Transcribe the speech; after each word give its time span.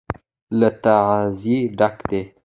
له 0.59 0.69
تبعيضه 0.83 1.55
ډک 1.79 1.95
دى. 2.09 2.21